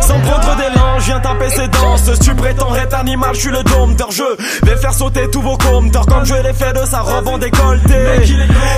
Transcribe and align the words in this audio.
Sans 0.00 0.20
prendre 0.20 0.56
d'élan, 0.56 0.98
je 0.98 1.04
viens 1.04 1.20
taper 1.20 1.50
ses 1.50 1.68
danses. 1.68 2.10
Tu 2.20 2.34
prétends 2.34 2.74
être 2.74 2.94
animal, 2.94 3.34
je 3.34 3.40
suis 3.40 3.50
le 3.50 3.62
dompteur 3.62 4.10
Je 4.10 4.24
vais 4.64 4.76
faire 4.76 4.92
sauter 4.92 5.30
tous 5.30 5.42
vos 5.42 5.56
compteurs 5.56 6.06
Comme 6.06 6.24
je 6.24 6.34
l'ai 6.34 6.52
fait 6.52 6.72
de 6.72 6.84
sa 6.86 7.00
robe 7.00 7.28
en 7.28 7.38
décolleté. 7.38 7.94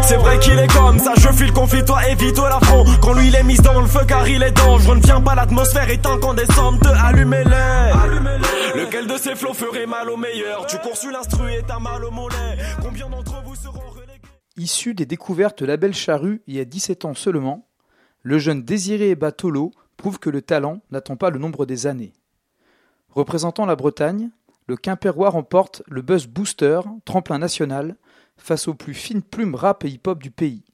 C'est 0.03 0.17
vrai 0.17 0.39
qu'il 0.39 0.59
est 0.59 0.73
comme 0.73 0.99
ça, 0.99 1.13
je 1.17 1.29
fuis 1.29 1.47
le 1.47 1.53
conflit, 1.53 1.85
toi 1.85 2.07
évite-toi 2.09 2.49
l'affront. 2.49 2.85
Quand 3.01 3.15
lui 3.15 3.29
il 3.29 3.37
est 3.37 3.45
mis 3.45 3.57
dans 3.57 3.81
le 3.81 3.87
feu 3.87 4.01
car 4.07 4.29
il 4.29 4.43
est 4.43 4.53
dangereux. 4.53 4.97
Ne 4.97 5.03
viens 5.03 5.21
pas 5.21 5.35
l'atmosphère 5.35 5.89
étant 5.89 6.19
qu'on 6.19 6.35
descend 6.35 6.81
te 6.81 6.89
allumez-les. 6.89 8.81
Lequel 8.81 9.07
de 9.07 9.17
ces 9.17 9.35
flots 9.35 9.55
ferait 9.55 9.87
mal 9.87 10.11
au 10.11 10.17
meilleur? 10.17 10.67
Tu 10.67 10.79
cours 10.79 10.97
sur 10.97 11.11
l'instru 11.11 11.51
et 11.53 11.63
t'as 11.67 11.79
mal 11.79 12.05
au 12.05 12.11
mollet. 12.11 12.59
Combien 12.83 13.09
d'entre 13.09 13.43
vous 13.45 13.55
seront 13.55 14.02
Issu 14.57 14.95
des 14.95 15.07
découvertes 15.07 15.63
Label 15.63 15.95
Charrue 15.95 16.43
il 16.47 16.55
y 16.55 16.61
a 16.61 16.65
17 16.65 17.05
ans 17.05 17.15
seulement, 17.15 17.67
le 18.23 18.39
jeune 18.39 18.63
Désiré 18.63 19.15
Batolo 19.15 19.73
prouve 19.97 20.19
que 20.19 20.31
le 20.31 20.43
talent 20.43 20.81
n'attend 20.91 21.17
pas 21.17 21.31
le 21.31 21.39
nombre 21.39 21.67
des 21.67 21.87
années. 21.87 22.13
Représentant 23.09 23.67
la 23.67 23.77
Bretagne, 23.77 24.31
le 24.67 24.77
Quimpérois 24.77 25.31
remporte 25.31 25.83
le 25.87 26.03
Buzz 26.03 26.27
Booster, 26.27 26.81
tremplin 27.05 27.39
national, 27.39 27.97
face 28.37 28.69
aux 28.69 28.75
plus 28.75 28.95
fines 28.95 29.23
plumes 29.23 29.55
rap 29.55 29.85
et 29.85 29.89
hip-hop 29.89 30.23
du 30.23 30.31
pays. 30.31 30.65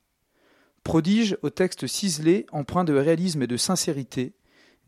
Prodige 0.83 1.37
au 1.43 1.51
texte 1.51 1.87
ciselé, 1.87 2.47
empreint 2.53 2.85
de 2.85 2.95
réalisme 2.95 3.43
et 3.43 3.47
de 3.47 3.57
sincérité, 3.57 4.35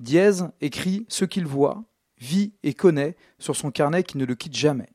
Diez 0.01 0.31
écrit 0.62 1.05
ce 1.11 1.27
qu'il 1.27 1.47
voit, 1.47 1.84
vit 2.19 2.55
et 2.62 2.73
connaît 2.73 3.17
sur 3.39 3.55
son 3.55 3.70
carnet 3.70 4.03
qui 4.03 4.17
ne 4.17 4.25
le 4.25 4.34
quitte 4.34 4.57
jamais. 4.57 4.89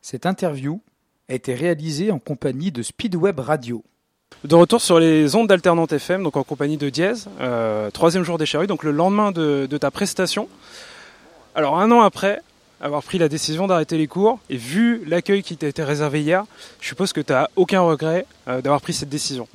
Cette 0.00 0.26
interview 0.26 0.82
a 1.28 1.34
été 1.34 1.54
réalisée 1.54 2.10
en 2.10 2.18
compagnie 2.18 2.70
de 2.70 2.82
Speedweb 2.82 3.40
Radio. 3.40 3.82
De 4.44 4.54
retour 4.54 4.80
sur 4.80 5.00
les 5.00 5.34
ondes 5.34 5.48
d'Alternante 5.48 5.92
FM, 5.92 6.22
donc 6.22 6.36
en 6.36 6.44
compagnie 6.44 6.76
de 6.76 6.88
Diez, 6.88 7.12
euh, 7.40 7.90
troisième 7.90 8.22
jour 8.22 8.38
des 8.38 8.46
charrues, 8.46 8.66
donc 8.66 8.84
le 8.84 8.92
lendemain 8.92 9.32
de, 9.32 9.66
de 9.68 9.78
ta 9.78 9.90
prestation. 9.90 10.48
Alors 11.54 11.78
un 11.78 11.90
an 11.90 12.00
après 12.00 12.40
avoir 12.80 13.02
pris 13.02 13.18
la 13.18 13.28
décision 13.28 13.66
d'arrêter 13.66 13.96
les 13.96 14.06
cours 14.06 14.38
et 14.50 14.56
vu 14.56 15.02
l'accueil 15.06 15.42
qui 15.42 15.56
t'a 15.56 15.66
été 15.66 15.82
réservé 15.82 16.22
hier, 16.22 16.44
je 16.80 16.88
suppose 16.88 17.12
que 17.12 17.20
tu 17.20 17.32
n'as 17.32 17.48
aucun 17.56 17.80
regret 17.80 18.26
euh, 18.48 18.60
d'avoir 18.60 18.80
pris 18.80 18.92
cette 18.92 19.08
décision. 19.08 19.48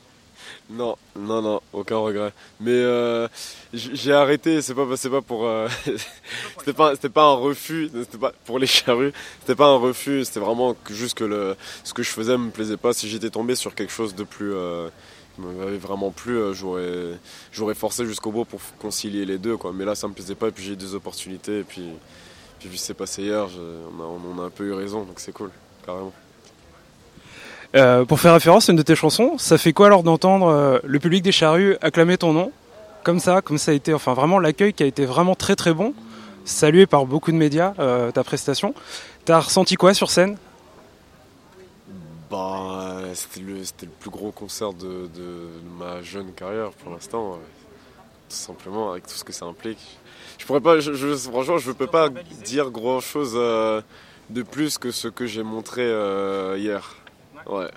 Non, 0.70 0.96
non, 1.16 1.42
non, 1.42 1.62
aucun 1.74 1.98
regret. 1.98 2.34
Mais 2.60 2.72
euh, 2.72 3.28
j'ai 3.74 4.14
arrêté, 4.14 4.62
c'est 4.62 4.74
pas, 4.74 4.86
c'est 4.96 5.10
pas 5.10 5.22
pour, 5.22 5.46
euh, 5.46 5.68
c'était 6.60 6.74
pas, 6.74 6.96
pas 6.96 7.24
un 7.24 7.34
refus, 7.34 7.90
c'était 7.94 8.18
pas 8.18 8.32
pour 8.46 8.58
les 8.58 8.68
charrues, 8.68 9.12
c'était 9.42 9.56
pas 9.56 9.68
un 9.68 9.78
refus, 9.78 10.26
c'était 10.26 10.40
vraiment 10.40 10.74
que 10.74 10.94
juste 10.94 11.18
que 11.18 11.24
le, 11.24 11.56
ce 11.84 11.94
que 11.94 12.04
je 12.04 12.10
faisais 12.10 12.38
me 12.38 12.52
plaisait 12.52 12.78
pas. 12.78 12.94
Si 12.94 13.10
j'étais 13.10 13.30
tombé 13.30 13.56
sur 13.56 13.76
quelque 13.76 13.92
chose 13.92 14.16
de 14.16 14.24
plus, 14.24 14.54
euh, 14.54 14.90
qui 15.36 15.42
m'avait 15.42 15.78
vraiment 15.78 16.12
plu, 16.12 16.38
euh, 16.38 16.54
j'aurais, 16.54 17.76
forcé 17.76 18.06
jusqu'au 18.06 18.32
bout 18.32 18.46
pour 18.46 18.62
concilier 18.80 19.26
les 19.26 19.38
deux. 19.38 19.58
Mais 19.74 19.86
là, 19.86 19.96
ça 19.96 20.08
me 20.08 20.14
plaisait 20.14 20.36
pas, 20.36 20.48
et 20.48 20.52
puis 20.52 20.64
j'ai 20.64 20.74
eu 20.74 20.78
des 20.78 20.96
opportunités, 20.96 21.60
et 21.60 21.64
puis, 21.64 21.90
puis 22.60 22.70
vu 22.70 22.78
ce 22.78 22.82
qui 22.82 22.88
s'est 22.88 22.94
passé 22.94 23.24
hier, 23.24 23.48
on, 23.98 24.02
a, 24.02 24.06
on 24.06 24.42
a 24.42 24.46
un 24.46 24.50
peu 24.50 24.66
eu 24.66 24.74
raison, 24.74 25.04
donc 25.04 25.20
c'est 25.20 25.34
cool, 25.34 25.52
carrément. 25.86 26.14
Euh, 27.74 28.04
pour 28.04 28.20
faire 28.20 28.34
référence 28.34 28.68
à 28.68 28.74
une 28.74 28.78
de 28.78 28.84
tes 28.84 28.96
chansons, 28.96 29.38
ça 29.38 29.58
fait 29.58 29.72
quoi 29.72 29.86
alors 29.86 30.04
d'entendre 30.04 30.48
euh, 30.48 30.80
le 30.84 31.00
public 31.00 31.24
des 31.24 31.32
charrues 31.32 31.78
acclamer 31.82 32.18
ton 32.18 32.34
nom 32.34 32.52
comme 33.04 33.20
ça, 33.20 33.42
comme 33.42 33.58
ça 33.58 33.72
a 33.72 33.74
été, 33.74 33.94
enfin 33.94 34.14
vraiment 34.14 34.40
l'accueil 34.40 34.74
qui 34.74 34.84
a 34.84 34.86
été 34.86 35.06
vraiment 35.06 35.36
très 35.36 35.56
très 35.56 35.74
bon, 35.74 35.94
salué 36.44 36.86
par 36.86 37.06
beaucoup 37.06 37.32
de 37.32 37.38
médias, 37.38 37.74
euh, 37.80 38.12
ta 38.12 38.24
prestation. 38.24 38.76
T'as 39.26 39.40
ressenti 39.40 39.76
quoi 39.76 39.94
sur 39.94 40.12
scène? 40.12 40.38
Bah, 42.30 42.98
c'était 43.14 43.40
le, 43.40 43.64
plus 44.00 44.10
gros 44.10 44.32
concert 44.32 44.74
de, 44.74 45.10
ma 45.80 46.02
jeune 46.04 46.32
carrière 46.34 46.72
pour 46.72 46.92
l'instant, 46.92 47.40
tout 48.30 48.36
simplement 48.36 48.92
avec 48.92 49.08
tout 49.08 49.16
ce 49.16 49.24
que 49.24 49.34
ça 49.34 49.46
implique. 49.46 49.98
Je 50.38 50.46
pourrais 50.46 50.62
pas, 50.62 50.80
je, 50.80 50.94
je- 50.94 51.16
franchement, 51.16 51.58
je 51.58 51.72
peux 51.72 51.88
pas 51.88 52.10
dire 52.44 52.70
grand 52.70 53.00
chose 53.00 53.34
de 53.34 54.44
plus 54.44 54.78
que 54.78 54.92
ce 54.92 55.08
que 55.08 55.26
j'ai 55.26 55.44
montré 55.44 55.84
hier. 56.58 57.01
Ouais, 57.48 57.68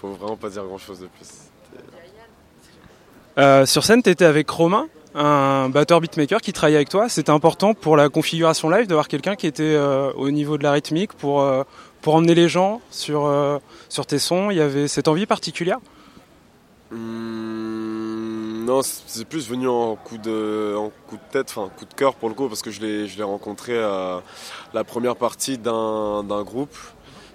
faut 0.00 0.08
vraiment 0.08 0.36
pas 0.36 0.48
dire 0.48 0.64
grand 0.64 0.78
chose 0.78 1.00
de 1.00 1.06
plus. 1.06 1.28
Euh, 3.38 3.66
Sur 3.66 3.84
scène, 3.84 4.02
t'étais 4.02 4.24
avec 4.24 4.48
Romain, 4.50 4.88
un 5.14 5.68
batteur 5.68 6.00
beatmaker 6.00 6.40
qui 6.40 6.52
travaillait 6.52 6.76
avec 6.76 6.88
toi. 6.88 7.08
C'était 7.08 7.30
important 7.30 7.74
pour 7.74 7.96
la 7.96 8.08
configuration 8.08 8.68
live 8.70 8.86
d'avoir 8.86 9.08
quelqu'un 9.08 9.36
qui 9.36 9.46
était 9.46 9.62
euh, 9.62 10.12
au 10.14 10.30
niveau 10.30 10.58
de 10.58 10.62
la 10.62 10.72
rythmique 10.72 11.12
pour 11.14 11.40
euh, 11.40 11.62
pour 12.02 12.14
emmener 12.14 12.34
les 12.34 12.48
gens 12.48 12.80
sur 12.90 13.30
sur 13.88 14.06
tes 14.06 14.18
sons. 14.18 14.50
Il 14.50 14.56
y 14.56 14.60
avait 14.60 14.88
cette 14.88 15.08
envie 15.08 15.26
particulière? 15.26 15.78
Hum, 16.92 18.64
non, 18.64 18.82
c'est 18.82 19.24
plus 19.24 19.48
venu 19.48 19.68
en 19.68 19.94
coup 19.96 20.18
de, 20.18 20.74
en 20.76 20.90
coup 21.06 21.16
de 21.16 21.32
tête, 21.32 21.46
enfin 21.50 21.70
coup 21.76 21.84
de 21.84 21.94
cœur 21.94 22.14
pour 22.14 22.28
le 22.28 22.34
coup, 22.34 22.48
parce 22.48 22.62
que 22.62 22.70
je 22.70 22.80
l'ai, 22.80 23.22
rencontré 23.22 23.78
à 23.80 24.22
la 24.74 24.84
première 24.84 25.16
partie 25.16 25.56
d'un 25.56 26.42
groupe 26.42 26.76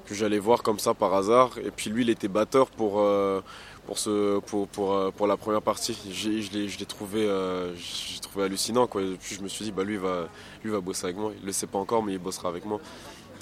que 0.06 0.14
j'allais 0.16 0.40
voir 0.40 0.64
comme 0.64 0.80
ça 0.80 0.94
par 0.94 1.14
hasard. 1.14 1.58
Et 1.64 1.72
puis 1.72 1.90
lui, 1.90 2.04
il 2.04 2.10
était 2.10 2.28
batteur 2.28 2.68
pour, 2.68 3.00
euh, 3.00 3.42
pour, 3.86 3.98
ce, 3.98 4.40
pour, 4.40 4.68
pour, 4.68 4.94
euh, 4.94 5.12
pour 5.12 5.28
la 5.28 5.38
première 5.38 5.62
partie. 5.62 5.98
Je, 6.12 6.52
l'ai, 6.80 6.86
trouvé, 6.86 7.26
euh, 7.28 7.74
trouvé 8.22 8.46
hallucinant. 8.46 8.88
Quoi. 8.88 9.02
Et 9.02 9.18
puis 9.20 9.36
je 9.36 9.42
me 9.42 9.48
suis 9.48 9.66
dit, 9.66 9.72
bah, 9.72 9.84
lui, 9.84 9.98
va, 9.98 10.28
lui 10.64 10.72
va 10.72 10.80
bosser 10.80 11.06
avec 11.06 11.18
moi. 11.18 11.32
Il 11.40 11.46
le 11.46 11.52
sait 11.52 11.68
pas 11.68 11.80
encore, 11.80 12.04
mais 12.04 12.14
il 12.14 12.20
bossera 12.20 12.50
avec 12.50 12.66
moi. 12.66 12.80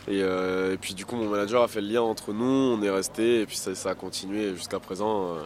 Et, 0.07 0.22
euh, 0.22 0.74
et 0.74 0.78
puis 0.78 0.94
du 0.94 1.06
coup, 1.06 1.16
mon 1.16 1.29
manager 1.29 1.63
a 1.63 1.68
fait 1.68 1.79
le 1.79 1.88
lien 1.88 2.01
entre 2.01 2.34
nous, 2.34 2.46
on 2.46 2.81
est 2.81 2.90
resté, 2.90 3.41
et 3.41 3.45
puis 3.45 3.56
ça, 3.56 3.74
ça 3.74 3.91
a 3.91 3.95
continué 3.95 4.53
jusqu'à 4.53 4.78
présent. 4.78 5.38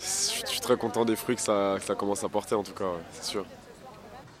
je 0.00 0.48
suis 0.48 0.60
très 0.60 0.76
content 0.76 1.04
des 1.04 1.14
fruits 1.14 1.36
que 1.36 1.42
ça, 1.42 1.76
que 1.78 1.84
ça 1.84 1.94
commence 1.94 2.24
à 2.24 2.28
porter 2.28 2.56
en 2.56 2.64
tout 2.64 2.72
cas, 2.72 2.90
c'est 3.12 3.30
sûr. 3.30 3.44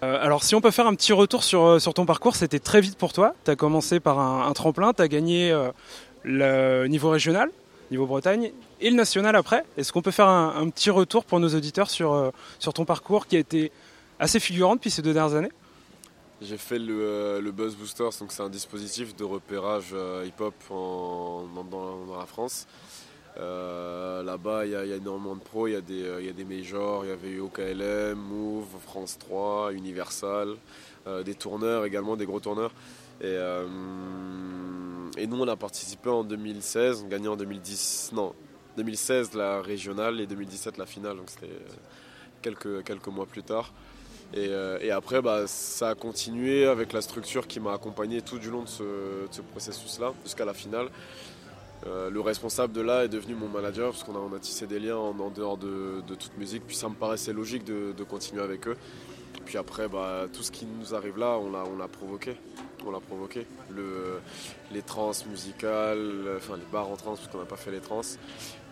Euh, 0.06 0.18
alors 0.20 0.44
si 0.44 0.54
on 0.54 0.60
peut 0.60 0.70
faire 0.70 0.86
un 0.86 0.94
petit 0.94 1.12
retour 1.12 1.42
sur, 1.42 1.64
euh, 1.64 1.78
ton 1.78 2.06
parcours, 2.06 2.36
c'était 2.36 2.60
très 2.60 2.80
vite 2.80 2.96
pour 2.96 3.12
toi. 3.12 3.34
Tu 3.44 3.50
as 3.50 3.56
commencé 3.56 3.98
par 3.98 4.18
un, 4.20 4.52
tremplin, 4.52 4.92
tu 4.92 5.02
as 5.02 5.08
gagné 5.08 5.50
euh, 5.50 5.70
le 6.22 6.86
niveau 6.86 7.10
régional, 7.10 7.50
niveau 7.90 8.06
Bretagne, 8.06 8.52
et 8.80 8.90
le 8.90 8.96
national 8.96 9.34
après. 9.34 9.64
Est-ce 9.76 9.92
qu'on 9.92 10.02
peut 10.02 10.10
faire 10.12 10.28
un, 10.28 10.68
petit 10.70 10.90
retour 10.90 11.24
pour 11.24 11.40
nos 11.40 11.48
auditeurs 11.48 11.90
sur, 11.90 12.32
ton 12.74 12.84
parcours 12.84 13.26
qui 13.26 13.36
a 13.36 13.38
été 13.40 13.72
assez 14.20 14.38
figurant 14.38 14.76
depuis 14.76 14.90
ces 14.90 15.02
deux 15.02 15.12
dernières 15.12 15.36
années? 15.36 15.52
J'ai 16.40 16.58
fait 16.58 16.78
le, 16.78 17.50
Buzz 17.50 17.74
Boosters, 17.74 18.10
donc 18.20 18.30
c'est 18.30 18.42
un 18.42 18.50
dispositif 18.50 19.16
de 19.16 19.24
repérage 19.24 19.94
hip-hop 20.26 20.54
dans- 20.70 22.06
dans 22.06 22.18
la 22.18 22.26
France. 22.26 22.66
Euh, 23.38 24.22
Là-bas, 24.22 24.64
il 24.64 24.72
y, 24.72 24.76
a 24.76 24.84
énormément 24.84 25.36
de 25.36 25.40
pros, 25.40 25.68
il 25.68 25.72
y, 25.74 25.76
a 25.76 25.80
des, 25.80 26.02
euh, 26.04 26.22
y 26.22 26.28
a 26.28 26.32
des 26.32 26.44
majors, 26.44 27.04
il 27.04 27.08
y 27.08 27.12
avait 27.12 27.28
eu 27.28 27.40
OKLM, 27.40 28.18
Move, 28.18 28.66
France 28.84 29.18
3, 29.18 29.72
Universal, 29.72 30.56
euh, 31.06 31.22
des 31.22 31.34
tourneurs 31.34 31.84
également, 31.84 32.16
des 32.16 32.26
gros 32.26 32.40
tourneurs. 32.40 32.72
Et, 33.22 33.38
nous, 35.26 35.40
on 35.40 35.48
a 35.48 35.56
participé 35.56 36.08
en 36.08 36.24
2016, 36.24 37.02
on 37.04 37.08
gagnait 37.08 37.28
en 37.28 37.36
2010, 37.36 38.10
non, 38.14 38.34
2016 38.76 39.34
la 39.34 39.62
régionale 39.62 40.20
et 40.20 40.26
2017 40.26 40.76
la 40.76 40.86
finale, 40.86 41.16
donc 41.16 41.30
c'était 41.30 41.52
quelques, 42.42 42.84
quelques 42.84 43.08
mois 43.08 43.26
plus 43.26 43.42
tard. 43.42 43.72
Et, 44.34 44.90
après, 44.90 45.22
bah, 45.22 45.46
ça 45.46 45.90
a 45.90 45.94
continué 45.94 46.66
avec 46.66 46.92
la 46.92 47.00
structure 47.00 47.46
qui 47.46 47.60
m'a 47.60 47.74
accompagné 47.74 48.22
tout 48.22 48.38
du 48.38 48.50
long 48.50 48.62
de 48.62 48.68
ce 48.68 49.40
processus-là, 49.52 50.12
jusqu'à 50.24 50.44
la 50.44 50.54
finale. 50.54 50.88
Euh, 51.86 52.10
le 52.10 52.20
responsable 52.20 52.72
de 52.72 52.80
là 52.80 53.04
est 53.04 53.08
devenu 53.08 53.34
mon 53.34 53.48
manager, 53.48 53.90
parce 53.90 54.02
qu'on 54.02 54.34
a, 54.34 54.38
tissé 54.38 54.66
des 54.66 54.78
liens 54.78 54.96
en, 54.96 55.30
dehors 55.30 55.56
de, 55.56 56.02
toute 56.06 56.36
musique, 56.38 56.66
puis 56.66 56.76
ça 56.76 56.88
me 56.88 56.94
paraissait 56.94 57.32
logique 57.32 57.64
de, 57.64 58.04
continuer 58.04 58.42
avec 58.42 58.66
eux. 58.68 58.76
Puis 59.44 59.58
après, 59.58 59.88
bah, 59.88 60.26
tout 60.32 60.42
ce 60.42 60.50
qui 60.50 60.66
nous 60.66 60.94
arrive 60.94 61.18
là, 61.18 61.38
on 61.38 61.76
l'a, 61.76 61.88
provoqué. 61.88 62.36
On 62.84 62.90
l'a 62.90 63.00
provoqué. 63.00 63.46
Le, 63.70 64.20
les 64.72 64.82
trans 64.82 65.12
musicales, 65.28 66.24
enfin 66.36 66.56
les 66.56 66.66
bars 66.72 66.88
en 66.88 66.96
trans, 66.96 67.14
parce 67.14 67.28
qu'on 67.28 67.38
n'a 67.38 67.44
pas 67.44 67.56
fait 67.56 67.70
les 67.70 67.80
trans, 67.80 68.00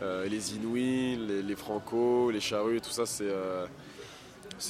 euh, 0.02 0.26
les 0.26 0.56
inouïs, 0.56 1.17
les, 1.17 1.56
franco, 1.56 2.31
les 2.31 2.40
charrues, 2.40 2.81
tout 2.81 2.90
ça, 2.90 3.06
c'est. 3.06 3.28
euh, 3.28 3.67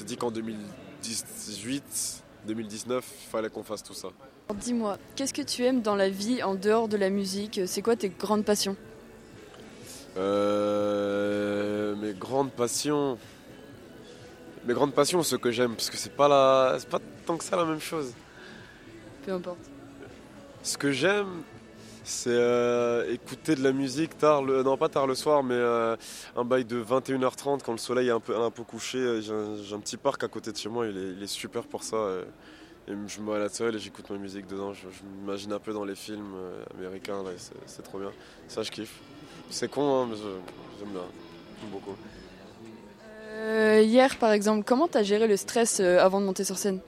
dit 0.05 0.17
qu'en 0.17 0.31
2018, 0.31 2.23
2019, 2.47 3.05
il 3.23 3.31
fallait 3.31 3.49
qu'on 3.49 3.63
fasse 3.63 3.83
tout 3.83 3.95
ça. 3.95 4.09
Dis-moi, 4.53 4.99
qu'est-ce 5.17 5.33
que 5.33 5.43
tu 5.43 5.65
aimes 5.65 5.81
dans 5.81 5.97
la 5.97 6.11
vie 6.11 6.43
en 6.43 6.55
dehors 6.55 6.87
de 6.89 6.97
la 6.97 7.09
musique? 7.09 7.63
C'est 7.67 7.81
quoi 7.81 7.97
tes 7.97 8.11
grandes 8.11 8.45
passions? 8.45 8.77
Euh, 10.19 11.97
mes 11.97 12.13
grandes 12.13 12.53
passions. 12.53 13.19
Mes 14.67 14.75
grandes 14.75 14.95
passions, 14.95 15.23
ce 15.23 15.37
que 15.37 15.51
j'aime, 15.51 15.75
parce 15.75 15.91
que 15.91 15.97
c'est 15.97 16.15
pas 16.15 16.29
la, 16.29 16.77
c'est 16.79 16.89
pas 16.89 17.01
tant 17.27 17.37
que 17.37 17.45
ça 17.45 17.57
la 17.57 17.65
même 17.65 17.81
chose. 17.81 18.13
Peu 19.25 19.33
importe. 19.33 19.59
Ce 20.63 20.79
que 20.79 20.93
j'aime, 20.93 21.43
c'est 22.05 22.31
euh, 22.31 23.11
écouter 23.13 23.55
de 23.55 23.63
la 23.63 23.73
musique 23.73 24.17
tard, 24.17 24.43
le, 24.43 24.63
non 24.63 24.77
pas 24.77 24.89
tard 24.89 25.07
le 25.07 25.15
soir, 25.15 25.43
mais 25.43 25.55
euh, 25.55 25.97
un 26.37 26.45
bail 26.45 26.65
de 26.65 26.83
21h30 26.83 27.61
quand 27.63 27.73
le 27.73 27.79
soleil 27.79 28.09
est 28.09 28.13
un 28.13 28.21
peu, 28.21 28.37
un 28.37 28.51
peu 28.51 28.63
couché. 28.63 28.99
Euh, 28.99 29.21
J'ai 29.21 29.33
un, 29.33 29.57
j'ai 29.63 29.75
un 29.75 29.81
petit 29.81 29.97
parc 29.97 30.23
à 30.23 30.29
côté 30.29 30.53
de 30.53 30.57
chez 30.57 30.69
moi, 30.69 30.87
il 30.87 30.97
est, 30.97 31.13
il 31.17 31.23
est 31.23 31.27
super 31.27 31.63
pour 31.65 31.83
ça. 31.83 31.97
Et 32.87 32.93
je 33.07 33.21
me 33.21 33.31
mets 33.31 33.37
à 33.37 33.39
la 33.39 33.49
seule 33.49 33.77
et 33.77 33.79
j'écoute 33.79 34.11
ma 34.11 34.19
musique 34.19 34.47
dedans. 34.47 34.75
Je, 34.75 34.87
m'imagine 35.19 35.53
un 35.53 35.59
peu 35.59 35.73
dans 35.73 35.85
les 35.85 35.95
films 35.95 36.35
euh, 36.37 36.65
américains, 36.79 37.23
c'est 37.67 37.83
trop 37.83 37.99
bien. 37.99 38.13
Ça, 38.47 38.63
je 38.63 38.71
kiffe. 38.71 39.01
C'est 39.49 39.71
con, 39.71 40.03
hein, 40.03 40.09
mais 40.11 40.17
j'aime 40.17 40.91
bien. 40.91 41.05
J'aime 41.61 41.71
beaucoup. 41.71 41.97
Euh, 43.31 43.81
hier, 43.83 44.17
par 44.19 44.33
exemple, 44.33 44.65
comment 44.67 44.87
t'as 44.87 45.03
géré 45.03 45.27
le 45.27 45.37
stress 45.37 45.81
euh, 45.81 45.99
avant 45.99 46.21
de 46.21 46.27
monter 46.27 46.45
sur 46.45 46.59
scène? 46.59 46.81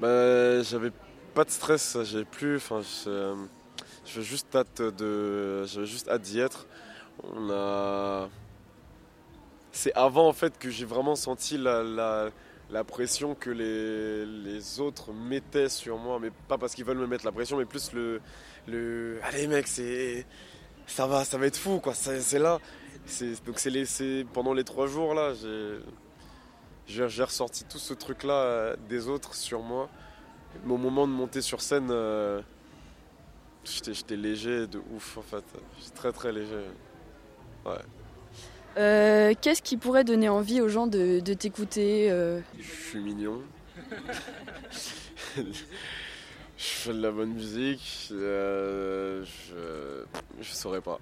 Bah, 0.00 0.62
J'avais 0.62 0.92
pas 1.34 1.44
de 1.44 1.50
stress, 1.50 1.98
j'avais 2.04 2.24
plus. 2.24 2.56
Enfin, 2.56 2.82
je, 2.82 4.20
juste 4.20 4.54
hâte 4.54 4.80
de, 4.80 5.64
j'avais 5.64 5.86
juste 5.86 6.08
hâte 6.08 6.22
d'y 6.22 6.38
être. 6.38 6.66
On 7.24 7.50
a. 7.50 8.28
C'est 9.72 9.92
avant 9.94 10.28
en 10.28 10.32
fait 10.32 10.56
que 10.56 10.70
j'ai 10.70 10.84
vraiment 10.84 11.16
senti 11.16 11.58
la 11.58 11.82
la 11.82 12.30
pression 12.84 13.34
que 13.34 13.50
les, 13.50 14.26
les, 14.26 14.80
autres 14.80 15.12
mettaient 15.12 15.68
sur 15.68 15.98
moi, 15.98 16.18
mais 16.20 16.30
pas 16.48 16.58
parce 16.58 16.74
qu'ils 16.74 16.84
veulent 16.84 16.98
me 16.98 17.06
mettre 17.06 17.24
la 17.24 17.32
pression, 17.32 17.56
mais 17.56 17.64
plus 17.64 17.92
le, 17.92 18.20
le 18.66 19.18
allez 19.22 19.46
mec, 19.46 19.66
c'est 19.68 20.26
ça 20.86 21.06
va, 21.06 21.24
ça 21.24 21.38
va 21.38 21.46
être 21.46 21.56
fou 21.56 21.80
quoi, 21.80 21.94
c'est 21.94 22.38
là. 22.38 22.58
Donc 23.46 23.58
c'est 23.58 24.26
pendant 24.32 24.54
les 24.54 24.64
trois 24.64 24.86
jours 24.86 25.14
là, 25.14 25.32
j'ai 26.86 27.22
ressorti 27.22 27.64
tout 27.64 27.78
ce 27.78 27.94
truc 27.94 28.24
là 28.24 28.34
euh, 28.34 28.76
des 28.88 29.08
autres 29.08 29.34
sur 29.34 29.60
moi. 29.60 29.88
Au 30.68 30.76
moment 30.76 31.06
de 31.06 31.12
monter 31.12 31.40
sur 31.40 31.60
scène, 31.60 31.88
euh, 31.90 32.40
j'étais 33.64 34.16
léger 34.16 34.66
de 34.66 34.80
ouf 34.94 35.18
en 35.18 35.22
fait, 35.22 35.44
très 35.94 36.12
très 36.12 36.32
léger. 36.32 36.64
Ouais. 37.64 37.72
Euh, 38.76 39.34
qu'est-ce 39.40 39.62
qui 39.62 39.76
pourrait 39.76 40.04
donner 40.04 40.28
envie 40.28 40.60
aux 40.60 40.68
gens 40.68 40.86
de, 40.86 41.20
t'écouter 41.20 42.10
euh 42.10 42.40
Je 42.58 42.88
suis 42.88 42.98
mignon. 43.00 43.40
je 45.36 45.42
fais 46.56 46.92
de 46.92 47.00
la 47.00 47.10
bonne 47.10 47.34
musique. 47.34 48.08
Euh, 48.12 49.24
je, 49.24 50.04
je 50.42 50.52
saurais 50.52 50.80
pas. 50.80 50.98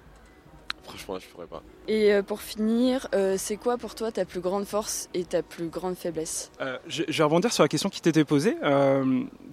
Franchement, 0.83 1.17
je 1.17 1.27
pourrais 1.27 1.47
pas. 1.47 1.63
Et 1.87 2.11
pour 2.27 2.41
finir, 2.41 3.07
c'est 3.37 3.55
quoi 3.55 3.77
pour 3.77 3.95
toi 3.95 4.11
ta 4.11 4.25
plus 4.25 4.41
grande 4.41 4.65
force 4.65 5.07
et 5.13 5.23
ta 5.23 5.41
plus 5.41 5.69
grande 5.69 5.95
faiblesse? 5.95 6.51
Je, 6.87 7.03
vais 7.03 7.23
rebondir 7.23 7.53
sur 7.53 7.63
la 7.63 7.69
question 7.69 7.89
qui 7.89 8.01
t'était 8.01 8.25
posée. 8.25 8.57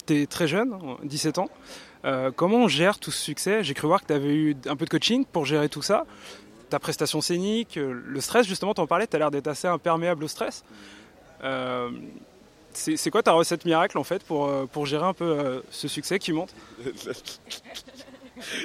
tu 0.07 0.23
es 0.23 0.27
très 0.27 0.49
jeune, 0.49 0.77
17 1.05 1.39
ans. 1.39 1.49
comment 2.35 2.65
on 2.65 2.69
gère 2.69 2.99
tout 2.99 3.13
ce 3.13 3.23
succès? 3.23 3.63
J'ai 3.63 3.75
cru 3.75 3.87
voir 3.87 4.03
que 4.03 4.09
tu 4.09 4.13
avais 4.13 4.35
eu 4.35 4.57
un 4.67 4.75
peu 4.75 4.87
de 4.87 4.91
coaching 4.91 5.25
pour 5.25 5.47
gérer 5.47 5.69
tout 5.69 5.83
ça 5.83 6.05
ta 6.71 6.79
prestation 6.79 7.21
scénique, 7.21 7.77
euh, 7.77 8.01
le 8.07 8.21
stress 8.21 8.47
justement, 8.47 8.73
tu 8.73 8.81
en 8.81 8.87
parlais, 8.87 9.07
tu 9.07 9.15
as 9.17 9.19
l'air 9.19 9.31
d'être 9.31 9.49
assez 9.49 9.69
imperméable 9.69 10.25
au 10.25 10.29
stress. 10.29 10.65
Euh, 11.45 11.91
c'est 12.73 13.11
quoi 13.11 13.23
ta 13.23 13.33
recette 13.33 13.65
miracle 13.65 13.99
en 13.99 14.05
fait 14.05 14.23
pour, 14.23 14.47
euh, 14.47 14.65
pour 14.67 14.87
gérer 14.87 15.05
un 15.05 15.13
peu 15.13 15.63
ce 15.71 15.89
succès 15.89 16.19
qui 16.19 16.33
monte? 16.33 16.55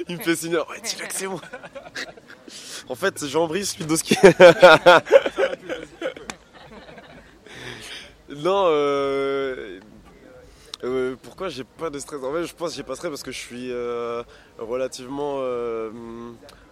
Il 0.08 0.16
me 0.16 0.22
fait 0.22 0.36
dis-le 0.36 0.62
que 1.06 1.12
c'est 1.12 1.26
moi. 1.26 1.42
en 2.88 2.94
fait, 2.94 3.26
Jean-Brice 3.26 3.78
Ludoski. 3.78 4.16
non, 8.30 8.70
pourquoi 11.22 11.50
j'ai 11.50 11.64
pas 11.64 11.90
de 11.90 11.98
stress? 11.98 12.22
En 12.22 12.32
fait, 12.32 12.46
je 12.46 12.54
pense 12.54 12.70
que 12.70 12.76
j'ai 12.76 12.84
pas 12.84 12.94
stress 12.94 13.10
parce 13.10 13.22
que 13.22 13.32
je 13.32 13.38
suis 13.38 13.70
relativement 14.58 15.42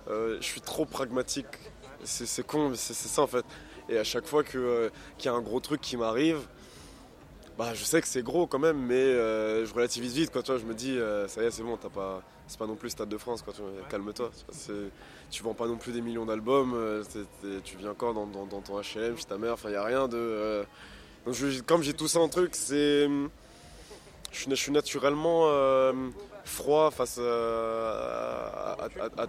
je 0.09 0.37
suis 0.41 0.61
trop 0.61 0.85
pragmatique. 0.85 1.47
C'est 2.05 2.47
con, 2.47 2.71
mais 2.71 2.77
c'est 2.77 2.95
ça 2.95 3.23
en 3.23 3.27
fait. 3.27 3.45
Et 3.89 3.99
à 3.99 4.05
chaque 4.05 4.27
fois 4.27 4.43
euh, 4.55 4.91
qu'il 5.19 5.31
y 5.31 5.35
a 5.35 5.37
un 5.37 5.41
gros 5.41 5.61
truc 5.61 5.81
qui 5.81 5.97
m'arrive, 5.97 6.41
bah, 7.59 7.75
je 7.75 7.85
sais 7.85 8.01
que 8.01 8.09
c'est 8.09 8.23
gros 8.23 8.47
quand 8.47 8.59
même, 8.59 8.79
mais 8.79 8.95
euh, 8.95 9.65
je 9.67 9.75
relativise 9.75 10.15
vite. 10.15 10.33
Quoi, 10.33 10.43
tu 10.43 10.51
vois, 10.51 10.61
je 10.61 10.65
me 10.65 10.75
dis, 10.75 10.99
ça 11.29 11.43
y 11.43 11.47
est, 11.47 11.51
c'est 11.51 11.63
bon, 11.63 11.77
pas, 11.77 12.23
c'est 12.47 12.59
pas 12.59 12.67
non 12.67 12.77
plus 12.77 12.91
Stade 12.91 13.09
de 13.09 13.19
France, 13.19 13.45
calme-toi. 13.89 14.31
Tu 15.31 15.43
vends 15.43 15.55
pas 15.55 15.67
non 15.67 15.77
plus 15.77 15.93
des 15.93 16.01
millions 16.01 16.27
d'albums, 16.27 17.05
tu 17.65 17.77
vis 17.77 17.89
encore 17.89 18.15
dans, 18.15 18.27
ton 18.27 18.81
HM, 18.81 19.17
chez 19.17 19.25
ta 19.25 19.39
mère, 19.39 19.57
il 19.65 19.71
n'y 19.71 19.77
a 19.77 19.85
rien 19.85 20.09
de. 20.09 20.65
Donc, 21.27 21.37
comme 21.67 21.83
j'ai 21.83 21.95
tout 21.95 22.09
ça 22.09 22.21
en 22.21 22.29
truc, 22.29 22.55
c'est. 22.55 23.09
Je, 24.33 24.55
suis 24.55 24.73
naturellement 24.73 25.49
froid 26.45 26.91
face 26.91 27.19
à, 27.19 28.77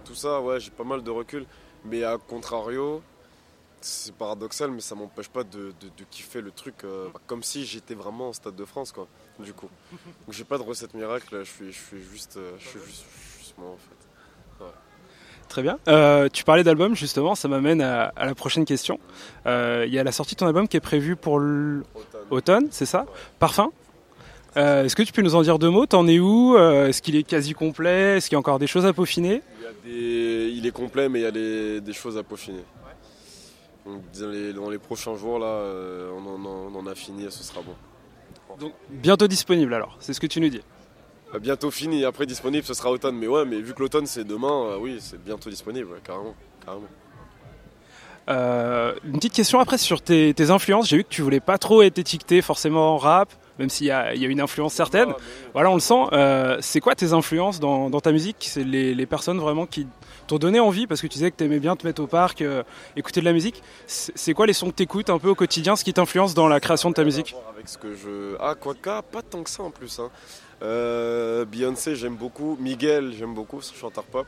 tout 0.04 0.14
ça. 0.14 0.40
Ouais, 0.40 0.60
j'ai 0.60 0.70
pas 0.70 0.84
mal 0.84 1.02
de 1.02 1.10
recul. 1.10 1.46
Mais 1.84 2.04
à 2.04 2.18
contrario, 2.18 3.02
c'est 3.80 4.14
paradoxal, 4.14 4.70
mais 4.70 4.80
ça 4.80 4.94
m'empêche 4.94 5.28
pas 5.28 5.44
de, 5.44 5.72
kiffer 6.10 6.40
le 6.40 6.50
truc 6.50 6.74
euh, 6.84 7.08
comme 7.26 7.42
si 7.42 7.64
j'étais 7.64 7.94
vraiment 7.94 8.30
au 8.30 8.32
Stade 8.32 8.56
de 8.56 8.64
France, 8.64 8.92
quoi. 8.92 9.06
Du 9.38 9.52
coup, 9.52 9.68
donc 9.92 10.32
j'ai 10.32 10.44
pas 10.44 10.58
de 10.58 10.62
recette 10.62 10.94
miracle. 10.94 11.42
Je 11.44 11.50
suis, 11.50 11.72
je 11.72 11.78
suis 11.78 12.02
juste, 12.10 12.36
euh, 12.36 12.52
je 12.58 12.68
suis 12.68 12.78
juste, 12.80 13.54
moi 13.58 13.70
en 13.70 13.76
fait. 13.76 14.64
Très 15.48 15.62
bien. 15.62 15.78
Euh, 15.86 16.28
tu 16.28 16.42
parlais 16.42 16.64
d'album 16.64 16.96
justement, 16.96 17.36
ça 17.36 17.46
m'amène 17.46 17.80
à, 17.80 18.12
la 18.16 18.34
prochaine 18.34 18.64
question. 18.64 18.98
Il 19.44 19.88
y 19.88 19.98
a 19.98 20.02
la 20.02 20.12
sortie 20.12 20.34
de 20.34 20.40
ton 20.40 20.46
album 20.46 20.66
qui 20.66 20.76
est 20.76 20.80
prévue 20.80 21.14
pour 21.14 21.38
l'automne, 21.38 22.66
c'est 22.72 22.86
ça? 22.86 23.06
Parfum? 23.38 23.70
Euh, 24.56 24.84
est-ce 24.84 24.96
que 24.96 25.02
tu 25.02 25.12
peux 25.12 25.22
nous 25.22 25.34
en 25.34 25.42
dire 25.42 25.58
deux 25.58 25.68
mots? 25.68 25.86
T'en 25.86 26.06
es 26.08 26.18
où? 26.18 26.56
Euh, 26.56 26.88
Est-ce 26.88 27.02
qu'il 27.02 27.14
est 27.16 27.24
quasi 27.24 27.52
complet? 27.52 28.16
Est-ce 28.16 28.28
qu'il 28.28 28.36
y 28.36 28.36
a 28.36 28.38
encore 28.38 28.58
des 28.58 28.66
choses 28.66 28.86
à 28.86 28.92
peaufiner? 28.92 29.42
Il, 29.84 30.66
est 30.66 30.70
complet, 30.72 31.08
mais 31.08 31.20
il 31.20 31.22
y 31.22 31.26
a 31.26 31.80
des 31.80 31.92
choses 31.92 32.16
à 32.16 32.22
peaufiner. 32.22 32.64
dans, 33.84 34.70
les, 34.70 34.78
prochains 34.78 35.16
jours, 35.16 35.38
là, 35.38 35.46
euh, 35.46 36.10
on, 36.16 36.74
en, 36.74 36.86
a 36.86 36.94
fini 36.94 37.24
et 37.24 37.30
ce 37.30 37.44
sera 37.44 37.60
bon. 37.60 37.74
Donc 38.58 38.72
bientôt 38.88 39.28
disponible 39.28 39.74
alors, 39.74 39.98
c'est 40.00 40.14
ce 40.14 40.20
que 40.20 40.26
tu 40.26 40.40
nous 40.40 40.48
dis 40.48 40.62
Bientôt 41.40 41.70
fini, 41.70 42.04
après 42.04 42.24
disponible, 42.24 42.64
ce 42.64 42.72
sera 42.72 42.90
automne. 42.90 43.16
Mais 43.16 43.26
ouais, 43.26 43.44
mais 43.44 43.60
vu 43.60 43.74
que 43.74 43.80
l'automne 43.80 44.06
c'est 44.06 44.24
demain, 44.24 44.76
oui, 44.80 44.96
c'est 45.00 45.22
bientôt 45.22 45.50
disponible, 45.50 45.88
carrément. 46.02 46.34
carrément. 46.64 46.86
une 49.04 49.18
petite 49.18 49.34
question 49.34 49.60
après 49.60 49.76
sur 49.76 50.00
tes, 50.00 50.32
tes 50.32 50.50
influences. 50.50 50.88
J'ai 50.88 50.96
vu 50.96 51.04
que 51.04 51.10
tu 51.10 51.20
voulais 51.20 51.40
pas 51.40 51.58
trop 51.58 51.82
être 51.82 51.98
étiqueté 51.98 52.40
forcément 52.40 52.94
en 52.94 52.96
rap, 52.96 53.30
même 53.58 53.70
s'il 53.70 53.86
y, 53.86 53.90
a, 53.90 54.12
une 54.14 54.40
influence 54.40 54.74
certaine. 54.74 55.12
Voilà, 55.52 55.70
on 55.70 55.74
le 55.74 55.80
sent. 55.80 56.04
Euh, 56.12 56.58
c'est 56.60 56.80
quoi 56.80 56.94
tes 56.94 57.12
influences 57.12 57.60
dans, 57.60 58.00
ta 58.00 58.12
musique? 58.12 58.36
C'est 58.40 58.64
les, 58.64 59.06
personnes 59.06 59.38
vraiment 59.38 59.66
qui 59.66 59.86
t'ont 60.26 60.38
donné 60.38 60.58
envie 60.58 60.86
parce 60.86 61.00
que 61.00 61.06
tu 61.06 61.14
disais 61.14 61.30
que 61.30 61.36
tu 61.36 61.44
aimais 61.44 61.60
bien 61.60 61.76
te 61.76 61.86
mettre 61.86 62.02
au 62.02 62.08
parc, 62.08 62.42
euh, 62.42 62.64
écouter 62.96 63.20
de 63.20 63.24
la 63.24 63.32
musique. 63.32 63.62
C'est 63.86 64.34
quoi 64.34 64.46
les 64.46 64.52
sons 64.52 64.70
que 64.70 64.76
tu 64.76 64.82
écoutes 64.82 65.10
un 65.10 65.18
peu 65.18 65.28
au 65.28 65.34
quotidien, 65.34 65.76
ce 65.76 65.84
qui 65.84 65.92
t'influence 65.92 66.34
dans 66.34 66.48
la 66.48 66.58
création 66.60 66.90
de 66.90 66.94
ta 66.94 67.04
musique? 67.04 67.36
Avec 67.54 67.68
ce 67.68 67.78
que 67.78 67.94
je 67.94 68.36
ah 68.40 68.54
quoi 68.54 68.74
pas 68.74 69.22
tant 69.22 69.42
que 69.42 69.50
ça 69.50 69.62
en 69.62 69.70
plus. 69.70 70.00
Hein. 70.00 70.10
Euh, 70.62 71.44
Beyoncé 71.44 71.96
j'aime 71.96 72.16
beaucoup, 72.16 72.56
Miguel 72.60 73.12
j'aime 73.16 73.34
beaucoup, 73.34 73.60
ce 73.62 73.74
chanteur 73.74 74.04
pop. 74.04 74.26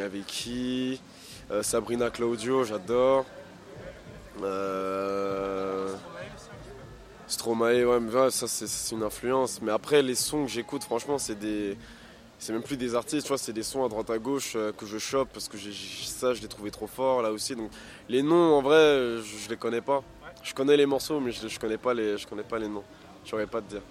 avec 0.00 0.26
qui? 0.26 1.00
Sabrina 1.62 2.10
Claudio 2.10 2.64
j'adore. 2.64 3.24
Euh... 4.42 5.59
Stromae, 7.30 7.84
ouais, 7.84 8.30
ça 8.30 8.48
c'est 8.48 8.94
une 8.94 9.04
influence. 9.04 9.60
Mais 9.62 9.70
après, 9.70 10.02
les 10.02 10.16
sons 10.16 10.46
que 10.46 10.50
j'écoute, 10.50 10.82
franchement, 10.82 11.16
c'est 11.16 11.38
des. 11.38 11.76
C'est 12.40 12.52
même 12.52 12.62
plus 12.62 12.78
des 12.78 12.94
artistes, 12.94 13.26
tu 13.26 13.28
vois, 13.28 13.38
c'est 13.38 13.52
des 13.52 13.62
sons 13.62 13.84
à 13.84 13.88
droite 13.88 14.08
à 14.08 14.18
gauche 14.18 14.54
euh, 14.56 14.72
que 14.72 14.86
je 14.86 14.96
chope 14.96 15.28
parce 15.30 15.46
que 15.46 15.58
ça, 15.58 16.32
je 16.32 16.40
l'ai 16.40 16.48
trouvé 16.48 16.70
trop 16.70 16.86
fort 16.86 17.20
là 17.20 17.30
aussi. 17.30 17.54
Donc, 17.54 17.70
les 18.08 18.22
noms, 18.22 18.56
en 18.56 18.62
vrai, 18.62 19.18
je, 19.18 19.48
les 19.50 19.56
connais 19.56 19.82
pas. 19.82 20.02
Je 20.42 20.54
connais 20.54 20.74
les 20.74 20.86
morceaux, 20.86 21.20
mais 21.20 21.32
je, 21.32 21.46
je 21.46 21.60
connais 21.60 21.76
pas 21.76 21.92
les, 21.92 22.16
je 22.16 22.26
connais 22.26 22.42
pas 22.42 22.58
les 22.58 22.66
noms. 22.66 22.82
J'aurais 23.26 23.46
pas 23.46 23.60
te 23.60 23.68
dire. 23.68 23.82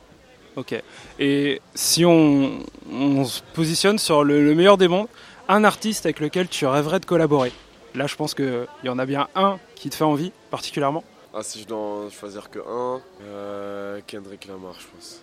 Ok. 0.55 0.81
Et 1.19 1.61
si 1.75 2.03
on, 2.05 2.59
on 2.91 3.23
se 3.23 3.41
positionne 3.53 3.99
sur 3.99 4.23
le, 4.23 4.43
le 4.43 4.55
meilleur 4.55 4.77
des 4.77 4.87
mondes, 4.87 5.07
un 5.47 5.63
artiste 5.63 6.07
avec 6.07 6.19
lequel 6.19 6.49
tu 6.49 6.65
rêverais 6.65 6.99
de 6.99 7.05
collaborer? 7.05 7.53
Là, 7.93 8.07
je 8.07 8.15
pense 8.15 8.33
qu'il 8.33 8.67
y 8.83 8.89
en 8.89 8.97
a 8.97 9.05
bien 9.05 9.27
un 9.35 9.59
qui 9.75 9.91
te 9.91 9.95
fait 9.95 10.03
envie 10.03 10.31
particulièrement. 10.49 11.03
Ah, 11.33 11.43
si 11.43 11.61
je 11.61 11.67
dois 11.67 12.09
choisir 12.09 12.49
que 12.49 12.59
un, 12.59 13.01
euh, 13.21 14.01
Kendrick 14.07 14.45
Lamar, 14.45 14.73
je 14.79 14.87
pense. 14.87 15.21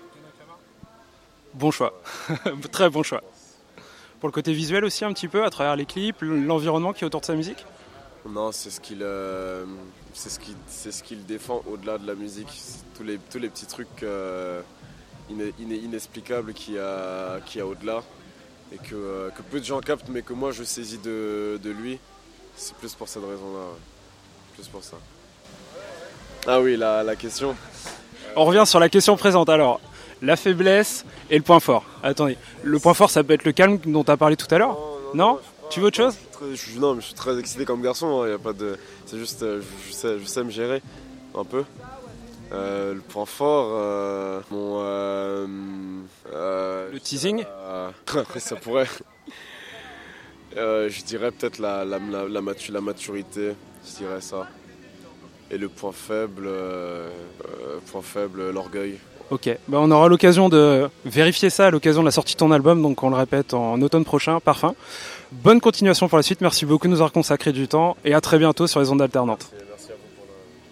Bon 1.54 1.70
choix, 1.70 2.00
très 2.70 2.88
bon 2.90 3.02
choix. 3.02 3.22
Pour 4.20 4.28
le 4.28 4.32
côté 4.32 4.52
visuel 4.52 4.84
aussi 4.84 5.04
un 5.04 5.12
petit 5.12 5.26
peu, 5.26 5.44
à 5.44 5.50
travers 5.50 5.74
les 5.74 5.84
clips, 5.84 6.20
l'environnement 6.20 6.92
qui 6.92 7.02
est 7.02 7.06
autour 7.06 7.22
de 7.22 7.26
sa 7.26 7.34
musique? 7.34 7.64
Non, 8.28 8.52
c'est 8.52 8.70
ce 8.70 8.80
qu'il 8.80 9.02
euh, 9.02 9.64
c'est 10.14 10.30
ce 10.30 10.90
ce 10.90 11.02
qu'il 11.02 11.26
défend 11.26 11.62
au-delà 11.66 11.98
de 11.98 12.06
la 12.06 12.14
musique. 12.14 12.48
Tous 12.96 13.02
les, 13.02 13.18
tous 13.18 13.38
les 13.38 13.48
petits 13.48 13.66
trucs 13.66 14.02
euh, 14.02 14.62
inexplicables 15.30 16.52
qu'il 16.54 16.74
y 16.74 16.78
a, 16.78 17.34
a 17.34 17.64
au-delà 17.64 18.02
et 18.72 18.78
que, 18.78 19.30
que, 19.36 19.42
peu 19.42 19.60
de 19.60 19.64
gens 19.64 19.80
captent, 19.80 20.08
mais 20.08 20.22
que 20.22 20.32
moi 20.32 20.50
je 20.52 20.62
saisis 20.64 20.98
de, 20.98 21.58
de 21.62 21.70
lui. 21.70 21.98
C'est 22.56 22.74
plus 22.76 22.94
pour 22.94 23.08
cette 23.08 23.24
raison-là. 23.24 23.76
Plus 24.54 24.68
pour 24.68 24.82
ça. 24.82 24.96
Ah 26.46 26.60
oui, 26.60 26.76
la, 26.76 27.02
la 27.02 27.16
question. 27.16 27.56
On 28.36 28.44
revient 28.44 28.64
sur 28.66 28.78
la 28.80 28.88
question 28.88 29.16
présente 29.16 29.48
alors. 29.48 29.80
La 30.22 30.36
faiblesse 30.36 31.04
et 31.30 31.36
le 31.36 31.42
point 31.42 31.60
fort. 31.60 31.84
Attendez, 32.02 32.38
le 32.62 32.78
point 32.78 32.94
fort 32.94 33.10
ça 33.10 33.22
peut 33.22 33.34
être 33.34 33.44
le 33.44 33.52
calme 33.52 33.78
dont 33.84 34.02
tu 34.04 34.10
as 34.10 34.16
parlé 34.16 34.36
tout 34.36 34.52
à 34.54 34.58
l'heure? 34.58 34.76
Non, 35.14 35.38
Tu 35.70 35.80
veux 35.80 35.86
autre 35.86 35.96
chose? 35.96 36.14
je 36.54 36.78
Non, 36.78 36.94
mais 36.94 37.00
je 37.00 37.06
suis 37.06 37.14
très 37.14 37.38
excité 37.38 37.64
comme 37.64 37.82
garçon. 37.82 38.22
Hein, 38.22 38.28
y 38.28 38.32
a 38.32 38.38
pas 38.38 38.52
de... 38.52 38.78
C'est 39.06 39.18
juste, 39.18 39.42
euh, 39.42 39.60
je, 39.88 39.92
sais, 39.92 40.18
je 40.18 40.24
sais 40.24 40.42
me 40.44 40.50
gérer 40.50 40.80
un 41.34 41.44
peu. 41.44 41.64
Euh, 42.52 42.94
le 42.94 43.00
point 43.00 43.26
fort, 43.26 43.70
euh, 43.74 44.40
mon. 44.50 44.80
Le 46.32 46.98
teasing? 47.00 47.44
Après, 48.16 48.40
ça 48.40 48.56
pourrait. 48.56 48.86
Je 50.54 51.04
dirais 51.04 51.30
peut-être 51.32 51.58
la, 51.58 51.84
la, 51.84 51.98
la, 51.98 52.28
la 52.28 52.40
matu- 52.40 52.72
la 52.72 52.80
maturité, 52.80 53.52
je 53.86 53.96
dirais 53.98 54.20
ça. 54.20 54.46
Et 55.50 55.58
le 55.58 55.68
point 55.68 55.92
faible, 55.92 56.44
euh, 56.46 57.08
euh, 57.44 57.78
point 57.90 58.02
faible, 58.02 58.50
l'orgueil. 58.50 58.98
Ok, 59.30 59.48
bah, 59.68 59.78
on 59.80 59.90
aura 59.90 60.08
l'occasion 60.08 60.48
de 60.48 60.88
vérifier 61.04 61.50
ça 61.50 61.66
à 61.66 61.70
l'occasion 61.70 62.02
de 62.02 62.06
la 62.06 62.12
sortie 62.12 62.34
de 62.34 62.38
ton 62.38 62.52
album, 62.52 62.80
donc 62.80 63.02
on 63.02 63.10
le 63.10 63.16
répète 63.16 63.54
en 63.54 63.80
automne 63.80 64.04
prochain, 64.04 64.38
Parfum. 64.40 64.74
Bonne 65.32 65.60
continuation 65.60 66.08
pour 66.08 66.16
la 66.16 66.22
suite, 66.22 66.40
merci 66.40 66.64
beaucoup 66.64 66.86
de 66.86 66.92
nous 66.92 66.98
avoir 66.98 67.12
consacré 67.12 67.52
du 67.52 67.66
temps 67.66 67.96
et 68.04 68.14
à 68.14 68.20
très 68.20 68.38
bientôt 68.38 68.68
sur 68.68 68.78
les 68.78 68.90
ondes 68.90 69.02
alternantes. 69.02 69.50
Merci 69.68 69.90
à 69.90 69.94
vous 69.94 70.14
pour 70.16 70.26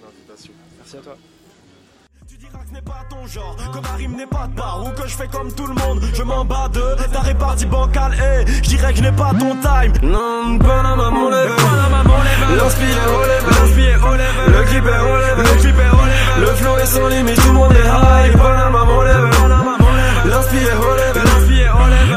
l'invitation. 0.04 0.52
Merci 0.78 0.96
à 0.96 1.00
toi. 1.00 1.16
Tu 2.28 2.36
diras 2.36 2.58
que 2.58 2.68
ce 2.68 2.74
n'est 2.74 2.82
pas 2.82 3.04
ton 3.10 3.26
genre, 3.26 3.56
que 3.72 3.80
ma 3.80 3.92
rime 3.94 4.16
n'est 4.16 4.26
pas 4.26 4.46
de 4.46 4.54
part, 4.54 4.84
ou 4.86 4.90
que 4.90 5.08
je 5.08 5.16
fais 5.16 5.28
comme 5.28 5.52
tout 5.52 5.66
le 5.66 5.74
monde, 5.74 6.00
je 6.12 6.22
m'en 6.22 6.44
bats 6.44 6.68
de 6.68 7.12
ta 7.12 7.20
répartie 7.54 7.66
bancale, 7.66 8.12
et 8.14 8.46
je 8.62 8.68
dirais 8.68 8.92
que 8.92 8.98
je 8.98 9.10
pas 9.10 9.30
ton 9.38 9.54
time. 9.56 9.92
Non, 10.02 10.58
Panama 10.58 11.10
mon 11.10 11.28
level, 11.28 11.52
Panama 11.56 12.02
mon 12.04 12.18
level, 12.18 12.56
l'inspire 12.58 12.96
au 13.14 13.22
level, 13.22 13.54
l'inspire 13.60 14.04
au 14.04 14.12
level, 14.12 14.46
le 14.48 14.64
clip 14.64 14.84
est 14.84 15.00
au 15.00 15.16
level, 15.16 15.44
le 15.44 15.60
clip 15.60 15.76
est 15.78 15.90
au 15.90 16.04
level, 16.04 16.40
le 16.40 16.46
flow 16.46 16.78
est 16.78 16.86
sans 16.86 17.08
limite, 17.08 17.36
tout 17.36 17.48
le 17.48 17.54
monde 17.54 17.72
est 17.72 17.86
high, 17.86 18.36
Panama 18.36 18.84
mon 18.84 19.02
level, 19.02 19.30
Panama 19.30 19.76
mon 19.78 19.92
level, 19.92 20.30
l'inspire 20.30 20.80
au 20.80 20.94
level, 20.94 21.22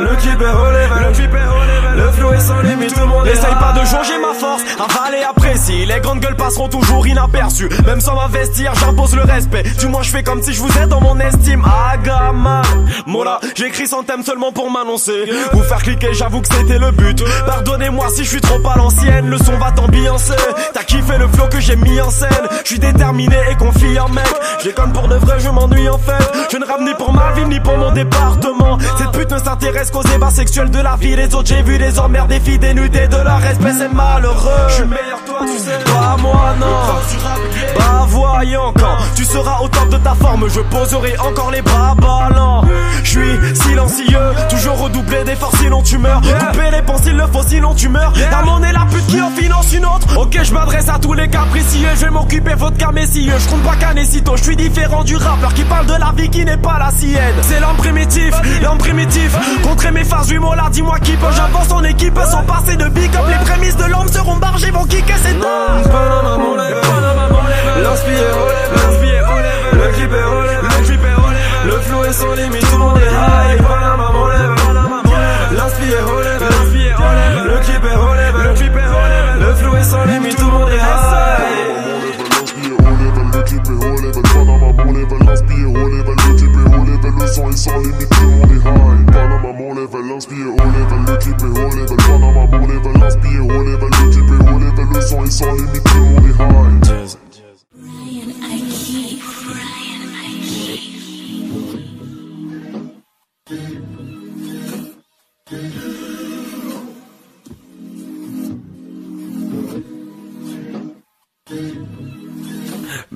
le 0.10 0.16
clip 0.16 0.42
est 0.42 1.08
le 1.08 1.14
clip 1.14 1.34
est 1.34 1.48
au 1.48 1.62
level, 1.62 2.06
le 2.06 2.12
flow 2.12 2.34
est 2.34 2.40
sans 2.40 2.62
limite, 2.62 2.94
tout 2.94 3.00
le 3.00 3.06
monde. 3.06 3.28
Essaye 3.28 3.56
pas 3.60 3.74
de 3.74 3.86
jauger 3.86 4.20
ma 4.22 4.34
force, 4.34 4.62
avaler 4.80 5.24
apprécie, 5.24 5.86
les 5.86 6.00
grandes 6.00 6.20
gueules 6.20 6.36
passeront 6.36 6.70
toujours 6.70 7.06
inaperçues, 7.08 7.70
même 7.86 8.00
sans 8.00 8.16
m'investir, 8.16 8.74
j'impose 8.76 9.16
le 9.16 9.24
respect, 9.24 9.64
du 9.80 9.88
moins 9.88 10.04
je 10.04 10.12
fais 10.12 10.24
comme 10.24 10.42
si 10.42 10.54
je 10.54 10.62
vous 10.62 10.78
ai 10.78 10.86
dans 10.86 11.02
mon 11.02 11.20
estime, 11.20 11.64
Agama, 11.92 12.62
Mola, 13.06 13.40
j'écris 13.56 13.88
sans 13.88 14.04
thème 14.04 14.24
seulement 14.24 14.52
pour 14.52 14.72
m'annoncer, 14.72 15.26
vous 15.52 15.64
faire 15.64 15.82
cliquer, 15.82 16.14
j'avoue 16.14 16.42
que 16.42 16.48
c'était 16.54 16.80
le 16.80 16.92
but, 16.92 17.22
pardonnez-moi 17.46 18.08
si 18.10 18.24
je 18.24 18.30
suis 18.30 18.42
trop 18.42 18.60
à 18.70 18.78
l'ancienne, 18.78 19.30
le 19.30 19.38
son 19.38 19.58
va 19.58 19.72
t'ambiancer, 19.72 20.34
t'as 20.74 20.84
kiffé 20.84 21.18
le 21.18 21.28
flow 21.28 21.48
que 21.48 21.60
j'ai 21.60 21.76
mis 21.76 22.00
en 22.00 22.10
scène, 22.10 22.30
je 22.64 22.70
suis 22.70 22.80
déterminé 22.80 23.36
et 23.52 23.56
confiant 23.56 24.10
mec, 24.10 24.26
j'ai 24.64 24.74
comme 24.74 24.94
pour 24.94 25.08
de 25.08 25.16
vrai, 25.16 25.40
je 25.40 25.50
m'ennuie 25.50 25.90
en 25.90 25.98
fait, 25.98 26.48
je 26.52 26.58
ne 26.58 26.66
rame 26.66 26.86
ni 26.86 26.94
pour 26.96 27.12
ma 27.14 27.32
vie 27.34 27.46
ni 27.46 27.60
pour 27.60 27.78
mon 27.78 27.92
département, 27.92 28.78
cette 28.98 29.12
pute 29.12 29.32
ne 29.32 29.40
s'intéresse 29.40 29.92
ébats 30.02 30.32
sexuels 30.32 30.70
de 30.70 30.80
la 30.80 30.96
vie, 30.96 31.16
les 31.16 31.34
autres 31.34 31.48
j'ai 31.48 31.62
vu 31.62 31.78
les 31.78 32.00
emmerdes 32.00 32.30
des 32.30 32.40
filles 32.40 32.60
dénudées 32.60 33.08
de 33.08 33.18
leur 33.18 33.40
respect, 33.40 33.74
c'est 33.78 33.94
malheureux, 33.94 34.68
je 34.70 34.74
suis 34.74 34.86
meilleur 34.86 35.24
toi 35.26 35.40
tu 35.42 35.58
sais, 35.58 35.84
pas 35.86 36.18
moi 36.22 36.56
non, 36.60 36.66
bah 37.78 38.06
voyons 38.08 38.74
quand 38.74 38.98
tu 39.16 39.26
seras 39.26 39.60
au 39.62 39.68
top 39.68 39.90
de 39.90 39.98
ta 39.98 40.16
forme, 40.16 40.46
je 40.50 40.62
poserai 40.62 41.18
encore 41.20 41.52
les 41.52 41.62
bras 41.62 41.96
ballants, 41.96 42.64
je 43.04 43.10
suis 43.10 43.56
silencieux, 43.56 44.20
toujours 44.50 44.78
redoubler 44.80 45.24
d'efforts 45.24 45.54
sinon 45.60 45.82
tu 45.82 45.98
meurs, 45.98 46.22
couper 46.22 46.72
les 46.72 47.04
s'il 47.04 47.18
le 47.18 47.28
faut 47.28 47.44
sinon 47.44 47.74
tu 47.74 47.90
meurs, 47.90 48.14
la 48.32 48.42
monnaie 48.42 48.72
la 48.72 48.86
pute 48.92 49.06
qui 49.08 49.22
en 49.22 49.30
finance 49.32 49.74
une 49.74 49.86
autre, 49.86 50.18
ok 50.18 50.40
je 50.44 50.54
m'adresse 50.54 50.90
à 50.90 51.00
tous 51.00 51.14
les 51.14 51.28
capricieux, 51.28 51.90
je 51.96 52.06
vais 52.06 52.12
m'occuper 52.12 52.54
votre 52.56 52.78
cas 52.78 52.92
messieurs, 52.92 53.34
je 53.38 53.50
compte 53.50 53.64
pas 53.64 53.76
sitôt, 54.04 54.38
je 54.38 54.44
suis 54.44 54.56
différent 54.56 55.04
du 55.04 55.16
rappeur 55.16 55.54
qui 55.54 55.64
parle 55.64 55.86
de 55.86 55.94
la 55.94 56.14
vie 56.16 56.30
qui 56.30 56.46
n'est 56.46 56.58
pas 56.58 56.78
la 56.80 56.92
sienne, 56.92 57.36
c'est 57.42 57.60
l'homme 57.60 57.78
primitif, 57.78 58.34
l'homme 58.62 58.78
primitif, 58.78 59.36
contrer 59.64 59.92
mes 59.92 60.04
phases 60.04 60.28
du 60.28 60.40
là 60.40 60.70
dis-moi 60.72 61.00
qui 61.00 61.14
peut, 61.14 61.28
j'avance 61.36 61.72
en 61.72 61.84
équipe 61.84 62.20
sans 62.30 62.44
passer 62.44 62.76
de 62.76 62.88
big 62.90 63.16
up, 63.16 63.24
les 63.28 63.46
prémices 63.46 63.78
de 63.78 63.86
l'homme 63.86 64.08
seront 64.08 64.38
bargées, 64.38 64.72
vont 64.72 64.86
kicker 64.86 65.18
ces 65.18 65.34
dents, 65.34 65.48
L'inspire 67.84 68.58
le 69.74 69.94
clip 69.94 70.12
est 70.12 70.24
level, 70.42 70.64
le 70.64 70.86
clip 70.86 71.04
est 71.04 71.14
au 71.14 71.30
level, 71.30 71.66
le 71.66 71.80
flow 71.82 72.04
est 72.06 72.14
sans 72.14 72.34
limite, 72.34 72.62
tout 72.62 72.78
le 72.78 72.84
monde 72.84 72.98
est 72.98 73.12
high, 73.12 73.62
Panama 73.62 74.10
mon 74.14 74.14
level, 74.14 74.17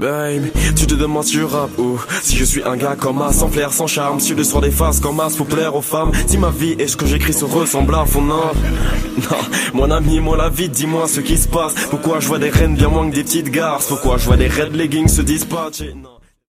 Babe, 0.01 0.50
tu 0.75 0.88
te 0.88 0.96
demandes 0.96 1.25
si 1.25 1.36
je 1.36 1.43
rappe 1.43 1.77
ou 1.77 2.00
si 2.24 2.36
je 2.36 2.43
suis 2.43 2.63
un 2.63 2.75
gars 2.75 2.96
comme 3.00 3.22
as, 3.22 3.34
sans 3.34 3.50
flair, 3.50 3.72
sans 3.72 3.86
charme, 3.86 4.20
sur 4.20 4.36
le 4.36 4.43
soir 4.43 4.63
des 4.63 4.72
faces 4.72 5.00
comme 5.00 5.20
as 5.20 5.36
pour 5.38 5.46
plaire 5.46 5.75
aux 5.75 5.84
femmes. 5.84 6.12
Si 6.25 6.39
ma 6.39 6.50
vie 6.50 6.75
et 6.79 6.88
ce 6.88 6.98
que 6.98 7.05
j'écris 7.05 7.34
se 7.34 7.46
ressemblent 7.46 7.93
à 7.93 8.05
fond, 8.05 8.24
non, 8.24 8.50
non, 9.17 9.38
mon 9.75 9.91
ami, 9.91 10.20
moi 10.20 10.38
la 10.38 10.50
vie, 10.50 10.70
dis-moi 10.70 11.08
ce 11.08 11.20
qui 11.20 11.38
se 11.38 11.48
passe. 11.48 11.75
Pourquoi 11.91 12.20
je 12.20 12.27
vois 12.27 12.39
des 12.39 12.50
reines 12.50 12.75
bien 12.75 12.88
moins 12.88 13.08
que 13.12 13.15
des 13.15 13.24
petites 13.24 13.51
garces? 13.51 13.86
Pourquoi 13.86 14.17
je 14.17 14.25
vois 14.25 14.38
des 14.38 14.48
red 14.48 14.75
leggings 14.75 15.08
se 15.08 15.22
dispatcher 15.22 15.93
Non. 15.93 16.21